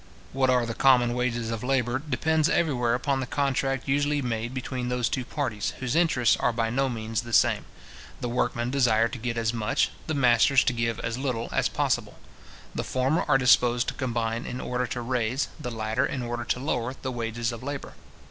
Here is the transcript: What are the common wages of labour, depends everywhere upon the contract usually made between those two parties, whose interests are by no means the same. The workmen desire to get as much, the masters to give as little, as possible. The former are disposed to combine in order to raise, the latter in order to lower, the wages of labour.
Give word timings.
What 0.33 0.49
are 0.49 0.65
the 0.65 0.73
common 0.73 1.13
wages 1.13 1.51
of 1.51 1.63
labour, 1.63 1.99
depends 1.99 2.49
everywhere 2.49 2.95
upon 2.95 3.19
the 3.19 3.27
contract 3.27 3.87
usually 3.87 4.19
made 4.19 4.51
between 4.51 4.89
those 4.89 5.07
two 5.07 5.23
parties, 5.23 5.75
whose 5.77 5.95
interests 5.95 6.35
are 6.37 6.51
by 6.51 6.71
no 6.71 6.89
means 6.89 7.21
the 7.21 7.31
same. 7.31 7.65
The 8.19 8.27
workmen 8.27 8.71
desire 8.71 9.07
to 9.07 9.19
get 9.19 9.37
as 9.37 9.53
much, 9.53 9.91
the 10.07 10.15
masters 10.15 10.63
to 10.63 10.73
give 10.73 10.99
as 11.01 11.19
little, 11.19 11.49
as 11.51 11.69
possible. 11.69 12.17
The 12.73 12.83
former 12.83 13.23
are 13.27 13.37
disposed 13.37 13.89
to 13.89 13.93
combine 13.93 14.47
in 14.47 14.59
order 14.59 14.87
to 14.87 15.01
raise, 15.01 15.49
the 15.59 15.69
latter 15.69 16.07
in 16.07 16.23
order 16.23 16.45
to 16.45 16.59
lower, 16.59 16.95
the 16.99 17.11
wages 17.11 17.51
of 17.51 17.61
labour. 17.61 17.93